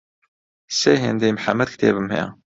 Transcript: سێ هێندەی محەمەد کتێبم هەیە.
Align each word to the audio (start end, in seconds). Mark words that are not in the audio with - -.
سێ 0.79 0.93
هێندەی 1.03 1.35
محەمەد 1.37 1.69
کتێبم 1.73 2.07
هەیە. 2.13 2.27